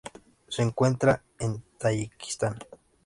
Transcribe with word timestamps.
Se 0.47 0.63
encuentra 0.63 1.21
en 1.37 1.61
Tayikistán. 1.77 2.57